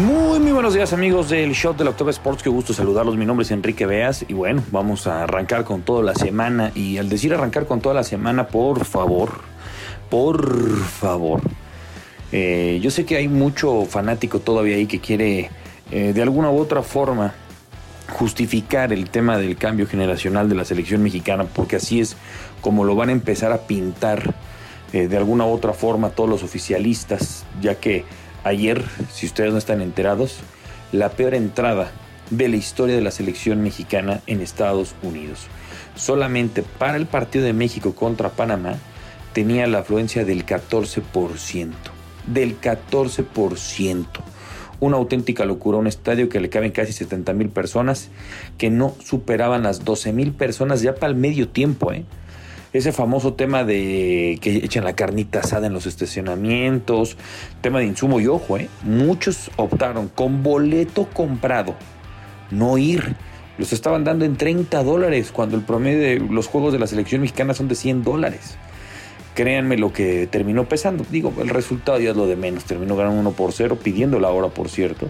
Muy, 0.00 0.38
muy 0.40 0.52
buenos 0.52 0.72
días 0.72 0.94
amigos 0.94 1.28
del 1.28 1.52
Shot 1.52 1.76
del 1.76 1.88
October 1.88 2.10
Sports, 2.12 2.42
qué 2.42 2.48
gusto 2.48 2.72
saludarlos, 2.72 3.18
mi 3.18 3.26
nombre 3.26 3.44
es 3.44 3.50
Enrique 3.50 3.84
Beas 3.84 4.24
y 4.26 4.32
bueno, 4.32 4.62
vamos 4.70 5.06
a 5.06 5.24
arrancar 5.24 5.64
con 5.64 5.82
toda 5.82 6.02
la 6.02 6.14
semana. 6.14 6.72
Y 6.74 6.96
al 6.96 7.10
decir 7.10 7.34
arrancar 7.34 7.66
con 7.66 7.82
toda 7.82 7.94
la 7.94 8.02
semana, 8.02 8.46
por 8.46 8.86
favor, 8.86 9.42
por 10.08 10.78
favor, 10.84 11.42
eh, 12.32 12.80
yo 12.82 12.90
sé 12.90 13.04
que 13.04 13.18
hay 13.18 13.28
mucho 13.28 13.84
fanático 13.84 14.40
todavía 14.40 14.76
ahí 14.76 14.86
que 14.86 15.00
quiere 15.00 15.50
eh, 15.90 16.14
de 16.14 16.22
alguna 16.22 16.50
u 16.50 16.58
otra 16.58 16.80
forma 16.80 17.34
justificar 18.08 18.94
el 18.94 19.10
tema 19.10 19.36
del 19.36 19.58
cambio 19.58 19.86
generacional 19.86 20.48
de 20.48 20.54
la 20.54 20.64
selección 20.64 21.02
mexicana, 21.02 21.44
porque 21.44 21.76
así 21.76 22.00
es 22.00 22.16
como 22.62 22.84
lo 22.84 22.96
van 22.96 23.10
a 23.10 23.12
empezar 23.12 23.52
a 23.52 23.66
pintar 23.66 24.34
eh, 24.94 25.08
de 25.08 25.16
alguna 25.18 25.44
u 25.44 25.50
otra 25.50 25.74
forma 25.74 26.08
todos 26.08 26.30
los 26.30 26.42
oficialistas, 26.42 27.44
ya 27.60 27.74
que 27.74 28.06
ayer, 28.44 28.84
si 29.12 29.26
ustedes 29.26 29.52
no 29.52 29.58
están 29.58 29.80
enterados, 29.80 30.38
la 30.92 31.10
peor 31.10 31.34
entrada 31.34 31.92
de 32.30 32.48
la 32.48 32.56
historia 32.56 32.94
de 32.94 33.02
la 33.02 33.10
selección 33.10 33.62
mexicana 33.62 34.20
en 34.26 34.40
Estados 34.40 34.94
Unidos. 35.02 35.46
Solamente 35.94 36.62
para 36.62 36.96
el 36.96 37.06
partido 37.06 37.44
de 37.44 37.52
México 37.52 37.94
contra 37.94 38.30
Panamá 38.30 38.74
tenía 39.32 39.66
la 39.66 39.80
afluencia 39.80 40.24
del 40.24 40.46
14%. 40.46 41.72
Del 42.26 42.60
14% 42.60 44.06
una 44.80 44.96
auténtica 44.96 45.44
locura, 45.44 45.78
un 45.78 45.86
estadio 45.86 46.28
que 46.28 46.40
le 46.40 46.48
caben 46.48 46.72
casi 46.72 46.92
70 46.92 47.34
mil 47.34 47.50
personas, 47.50 48.08
que 48.58 48.70
no 48.70 48.94
superaban 49.04 49.62
las 49.62 49.84
12 49.84 50.12
mil 50.12 50.32
personas 50.32 50.80
ya 50.80 50.94
para 50.94 51.08
el 51.08 51.16
medio 51.16 51.48
tiempo. 51.48 51.92
¿eh? 51.92 52.04
Ese 52.72 52.92
famoso 52.92 53.34
tema 53.34 53.64
de 53.64 54.38
que 54.40 54.56
echan 54.56 54.84
la 54.84 54.94
carnita 54.94 55.40
asada 55.40 55.66
en 55.66 55.72
los 55.72 55.86
estacionamientos, 55.86 57.16
tema 57.60 57.80
de 57.80 57.86
insumo 57.86 58.20
y 58.20 58.28
ojo, 58.28 58.58
¿eh? 58.58 58.68
muchos 58.84 59.50
optaron 59.56 60.08
con 60.08 60.42
boleto 60.42 61.08
comprado, 61.12 61.74
no 62.50 62.78
ir. 62.78 63.16
Los 63.58 63.72
estaban 63.72 64.04
dando 64.04 64.24
en 64.24 64.36
30 64.36 64.82
dólares 64.84 65.32
cuando 65.32 65.56
el 65.56 65.62
promedio 65.62 66.00
de 66.00 66.32
los 66.32 66.46
juegos 66.46 66.72
de 66.72 66.78
la 66.78 66.86
selección 66.86 67.20
mexicana 67.20 67.54
son 67.54 67.68
de 67.68 67.74
100 67.74 68.04
dólares 68.04 68.56
créanme 69.34 69.78
lo 69.78 69.92
que 69.92 70.26
terminó 70.26 70.68
pesando. 70.68 71.04
Digo, 71.10 71.32
el 71.40 71.48
resultado 71.48 71.98
ya 71.98 72.10
es 72.10 72.16
lo 72.16 72.26
de 72.26 72.36
menos. 72.36 72.64
Terminó 72.64 72.96
ganando 72.96 73.20
1 73.20 73.32
por 73.32 73.52
0, 73.52 73.78
pidiendo 73.82 74.20
la 74.20 74.28
hora, 74.28 74.48
por 74.48 74.68
cierto. 74.68 75.08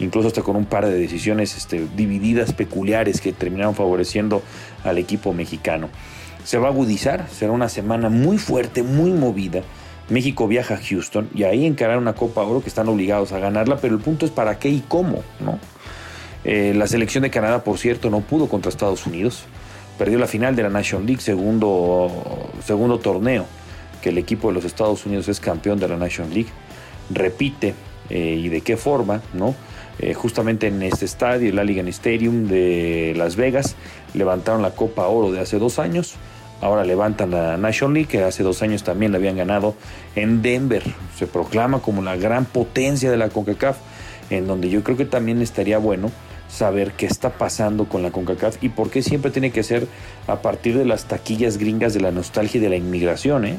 Incluso 0.00 0.28
hasta 0.28 0.42
con 0.42 0.56
un 0.56 0.64
par 0.64 0.86
de 0.86 0.92
decisiones 0.92 1.56
este, 1.56 1.86
divididas 1.96 2.52
peculiares 2.52 3.20
que 3.20 3.32
terminaron 3.32 3.74
favoreciendo 3.74 4.42
al 4.84 4.98
equipo 4.98 5.32
mexicano. 5.32 5.90
Se 6.48 6.56
va 6.56 6.68
a 6.68 6.70
agudizar, 6.70 7.28
será 7.28 7.52
una 7.52 7.68
semana 7.68 8.08
muy 8.08 8.38
fuerte, 8.38 8.82
muy 8.82 9.10
movida. 9.10 9.60
México 10.08 10.48
viaja 10.48 10.76
a 10.76 10.78
Houston 10.78 11.28
y 11.34 11.42
ahí 11.42 11.66
encarar 11.66 11.98
una 11.98 12.14
Copa 12.14 12.40
Oro 12.40 12.62
que 12.62 12.70
están 12.70 12.88
obligados 12.88 13.32
a 13.32 13.38
ganarla, 13.38 13.76
pero 13.76 13.94
el 13.94 14.00
punto 14.00 14.24
es 14.24 14.32
para 14.32 14.58
qué 14.58 14.70
y 14.70 14.80
cómo, 14.80 15.22
¿no? 15.40 15.58
Eh, 16.44 16.72
la 16.74 16.86
selección 16.86 17.22
de 17.22 17.30
Canadá, 17.30 17.64
por 17.64 17.76
cierto, 17.76 18.08
no 18.08 18.20
pudo 18.20 18.48
contra 18.48 18.70
Estados 18.70 19.06
Unidos 19.06 19.44
perdió 19.98 20.18
la 20.18 20.28
final 20.28 20.54
de 20.54 20.62
la 20.62 20.70
National 20.70 21.04
League, 21.04 21.20
segundo, 21.20 22.50
segundo 22.64 22.98
torneo 23.00 23.44
que 24.00 24.10
el 24.10 24.16
equipo 24.18 24.48
de 24.48 24.54
los 24.54 24.64
Estados 24.64 25.04
Unidos 25.04 25.28
es 25.28 25.40
campeón 25.40 25.80
de 25.80 25.88
la 25.88 25.96
National 25.96 26.32
League. 26.32 26.48
Repite 27.10 27.74
eh, 28.08 28.40
y 28.40 28.48
de 28.48 28.60
qué 28.60 28.76
forma, 28.76 29.20
¿no? 29.34 29.56
Eh, 29.98 30.14
justamente 30.14 30.68
en 30.68 30.80
este 30.82 31.04
estadio, 31.04 31.50
el 31.50 31.58
Alligator 31.58 31.88
Stadium 31.88 32.46
de 32.46 33.12
Las 33.16 33.34
Vegas, 33.34 33.74
levantaron 34.14 34.62
la 34.62 34.70
Copa 34.70 35.08
Oro 35.08 35.32
de 35.32 35.40
hace 35.40 35.58
dos 35.58 35.80
años. 35.80 36.14
Ahora 36.60 36.84
levantan 36.84 37.30
la 37.30 37.56
National 37.56 37.94
League, 37.94 38.08
que 38.08 38.22
hace 38.24 38.42
dos 38.42 38.62
años 38.62 38.82
también 38.82 39.12
la 39.12 39.18
habían 39.18 39.36
ganado 39.36 39.74
en 40.16 40.42
Denver. 40.42 40.82
Se 41.16 41.26
proclama 41.26 41.80
como 41.80 42.02
la 42.02 42.16
gran 42.16 42.46
potencia 42.46 43.10
de 43.10 43.16
la 43.16 43.28
CONCACAF, 43.28 43.76
en 44.30 44.46
donde 44.46 44.68
yo 44.68 44.82
creo 44.82 44.96
que 44.96 45.04
también 45.04 45.40
estaría 45.40 45.78
bueno 45.78 46.10
saber 46.48 46.92
qué 46.92 47.06
está 47.06 47.30
pasando 47.30 47.84
con 47.84 48.02
la 48.02 48.10
CONCACAF 48.10 48.62
y 48.62 48.70
por 48.70 48.90
qué 48.90 49.02
siempre 49.02 49.30
tiene 49.30 49.52
que 49.52 49.62
ser 49.62 49.86
a 50.26 50.42
partir 50.42 50.76
de 50.76 50.84
las 50.84 51.04
taquillas 51.04 51.58
gringas 51.58 51.94
de 51.94 52.00
la 52.00 52.10
nostalgia 52.10 52.58
y 52.58 52.62
de 52.62 52.70
la 52.70 52.76
inmigración. 52.76 53.44
¿eh? 53.44 53.58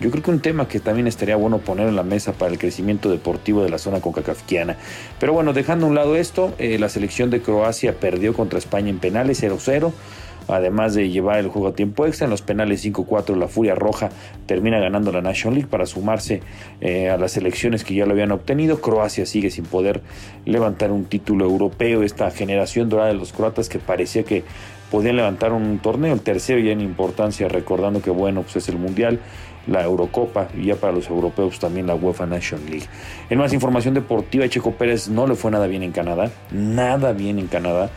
Yo 0.00 0.10
creo 0.10 0.22
que 0.22 0.30
un 0.30 0.40
tema 0.40 0.68
que 0.68 0.78
también 0.78 1.06
estaría 1.06 1.36
bueno 1.36 1.58
poner 1.58 1.88
en 1.88 1.96
la 1.96 2.02
mesa 2.04 2.32
para 2.32 2.52
el 2.52 2.58
crecimiento 2.58 3.10
deportivo 3.10 3.64
de 3.64 3.70
la 3.70 3.78
zona 3.78 4.00
concacafquiana. 4.00 4.76
Pero 5.18 5.32
bueno, 5.32 5.52
dejando 5.52 5.86
a 5.86 5.88
un 5.88 5.94
lado 5.94 6.14
esto, 6.14 6.54
eh, 6.58 6.78
la 6.78 6.90
selección 6.90 7.30
de 7.30 7.40
Croacia 7.40 7.98
perdió 7.98 8.34
contra 8.34 8.58
España 8.58 8.90
en 8.90 8.98
penales 8.98 9.42
0-0 9.42 9.92
además 10.48 10.94
de 10.94 11.08
llevar 11.08 11.38
el 11.38 11.48
juego 11.48 11.68
a 11.68 11.74
tiempo 11.74 12.06
extra. 12.06 12.24
En 12.24 12.30
los 12.30 12.42
penales 12.42 12.84
5-4 12.84 13.36
la 13.36 13.48
Furia 13.48 13.74
Roja 13.74 14.10
termina 14.46 14.78
ganando 14.78 15.12
la 15.12 15.20
National 15.20 15.54
League 15.54 15.70
para 15.70 15.86
sumarse 15.86 16.42
eh, 16.80 17.08
a 17.10 17.16
las 17.16 17.36
elecciones 17.36 17.84
que 17.84 17.94
ya 17.94 18.06
lo 18.06 18.12
habían 18.12 18.32
obtenido. 18.32 18.80
Croacia 18.80 19.26
sigue 19.26 19.50
sin 19.50 19.64
poder 19.64 20.02
levantar 20.44 20.90
un 20.92 21.04
título 21.04 21.44
europeo. 21.44 22.02
Esta 22.02 22.30
generación 22.30 22.88
dorada 22.88 23.08
de 23.08 23.14
los 23.14 23.32
croatas 23.32 23.68
que 23.68 23.78
parecía 23.78 24.22
que 24.22 24.44
podían 24.90 25.16
levantar 25.16 25.52
un 25.52 25.78
torneo, 25.78 26.14
el 26.14 26.20
tercero 26.20 26.60
ya 26.60 26.70
en 26.70 26.80
importancia, 26.80 27.48
recordando 27.48 28.00
que 28.00 28.10
bueno, 28.10 28.42
pues 28.42 28.56
es 28.56 28.68
el 28.68 28.78
Mundial 28.78 29.20
la 29.66 29.82
Eurocopa 29.82 30.48
y 30.56 30.66
ya 30.66 30.76
para 30.76 30.92
los 30.92 31.08
europeos 31.08 31.58
también 31.58 31.86
la 31.86 31.94
UEFA 31.94 32.26
National 32.26 32.64
League. 32.70 32.86
En 33.30 33.38
más 33.38 33.52
información 33.52 33.94
deportiva, 33.94 34.48
Checo 34.48 34.72
Pérez 34.72 35.08
no 35.08 35.26
le 35.26 35.34
fue 35.34 35.50
nada 35.50 35.66
bien 35.66 35.82
en 35.82 35.92
Canadá, 35.92 36.30
nada 36.52 37.12
bien 37.12 37.38
en 37.38 37.46
Canadá. 37.48 37.90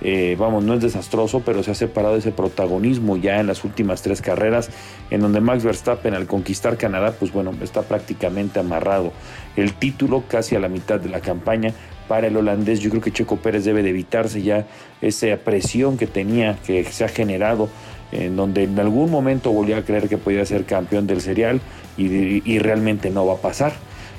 Eh, 0.00 0.36
vamos, 0.38 0.64
no 0.64 0.74
es 0.74 0.80
desastroso, 0.80 1.42
pero 1.44 1.62
se 1.62 1.70
ha 1.70 1.74
separado 1.74 2.16
ese 2.16 2.32
protagonismo 2.32 3.16
ya 3.16 3.40
en 3.40 3.46
las 3.46 3.64
últimas 3.64 4.02
tres 4.02 4.20
carreras, 4.20 4.70
en 5.10 5.20
donde 5.20 5.40
Max 5.40 5.64
Verstappen 5.64 6.14
al 6.14 6.26
conquistar 6.26 6.76
Canadá, 6.76 7.14
pues 7.18 7.32
bueno, 7.32 7.52
está 7.62 7.82
prácticamente 7.82 8.60
amarrado. 8.60 9.12
El 9.56 9.72
título 9.74 10.24
casi 10.28 10.56
a 10.56 10.60
la 10.60 10.68
mitad 10.68 11.00
de 11.00 11.08
la 11.08 11.20
campaña 11.20 11.72
para 12.08 12.26
el 12.26 12.36
holandés. 12.36 12.80
Yo 12.80 12.90
creo 12.90 13.02
que 13.02 13.12
Checo 13.12 13.36
Pérez 13.36 13.64
debe 13.64 13.82
de 13.82 13.90
evitarse 13.90 14.42
ya 14.42 14.66
esa 15.00 15.36
presión 15.38 15.96
que 15.96 16.06
tenía, 16.06 16.58
que 16.66 16.84
se 16.84 17.04
ha 17.04 17.08
generado, 17.08 17.68
en 18.12 18.36
donde 18.36 18.64
en 18.64 18.78
algún 18.78 19.10
momento 19.10 19.52
volvió 19.52 19.76
a 19.76 19.82
creer 19.82 20.08
que 20.08 20.18
podía 20.18 20.44
ser 20.44 20.64
campeón 20.64 21.06
del 21.06 21.20
serial 21.20 21.60
y 21.96 22.58
realmente 22.58 23.10
no 23.10 23.24
va 23.26 23.34
a 23.34 23.38
pasar. 23.38 23.72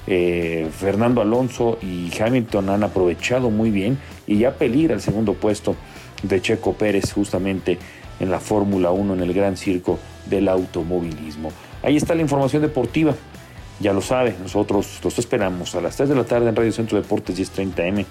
Eh, 0.08 0.70
Fernando 0.72 1.22
Alonso 1.22 1.80
y 1.82 2.12
Hamilton 2.20 2.70
han 2.70 2.84
aprovechado 2.84 3.50
muy 3.50 3.72
bien 3.72 3.98
y 4.28 4.38
ya 4.38 4.54
peligra 4.54 4.94
el 4.94 5.02
segundo 5.02 5.34
puesto 5.34 5.76
de 6.22 6.42
Checo 6.42 6.74
Pérez 6.74 7.12
justamente 7.12 7.80
en 8.20 8.30
la 8.30 8.40
Fórmula 8.40 8.92
1 8.92 9.16
en 9.16 9.22
el 9.22 9.34
gran 9.34 9.58
circo 9.58 10.00
del 10.26 10.48
automovilismo. 10.48 11.52
Ahí 11.84 11.98
está 11.98 12.16
la 12.16 12.22
información 12.22 12.62
deportiva. 12.62 13.16
Ya 13.80 13.92
lo 13.92 14.02
sabe, 14.02 14.36
nosotros 14.42 15.00
los 15.04 15.20
esperamos 15.20 15.76
a 15.76 15.82
las 15.82 15.98
3 15.98 16.10
de 16.10 16.16
la 16.16 16.24
tarde 16.24 16.50
en 16.50 16.56
Radio 16.56 16.72
Centro 16.72 16.98
Deportes 16.98 17.38
1030M, 17.38 18.06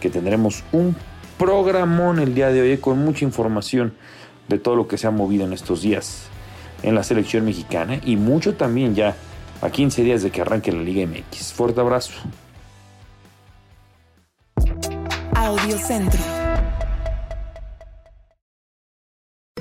que 0.00 0.10
tendremos 0.10 0.62
un 0.70 0.94
programón 1.38 2.20
el 2.20 2.34
día 2.34 2.50
de 2.50 2.60
hoy 2.60 2.78
con 2.78 3.04
mucha 3.04 3.24
información 3.24 3.94
de 4.48 4.58
todo 4.58 4.76
lo 4.76 4.86
que 4.86 4.96
se 4.96 5.06
ha 5.06 5.10
movido 5.10 5.44
en 5.44 5.52
estos 5.52 5.82
días 5.82 6.28
en 6.82 6.94
la 6.94 7.02
selección 7.02 7.44
mexicana 7.44 8.00
y 8.04 8.16
mucho 8.16 8.54
también 8.54 8.94
ya 8.94 9.16
a 9.60 9.70
15 9.70 10.02
días 10.02 10.22
de 10.22 10.30
que 10.30 10.40
arranque 10.40 10.72
la 10.72 10.82
Liga 10.82 11.06
MX. 11.06 11.52
Fuerte 11.52 11.80
abrazo. 11.80 12.12
Audio 15.34 15.78
Centro. 15.78 16.37